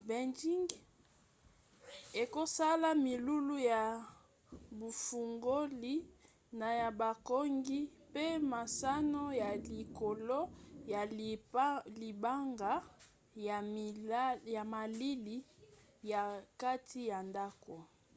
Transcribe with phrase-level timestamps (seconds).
[0.07, 0.69] beinjing
[2.21, 3.83] ekosala milulu ya
[4.79, 5.95] bufongoli
[6.59, 10.39] na ya bokangi mpe masano ya likolo
[10.91, 11.01] ya
[11.99, 12.73] libanga
[14.55, 15.37] ya malili
[16.11, 16.21] ya
[16.61, 17.75] kati ya ndako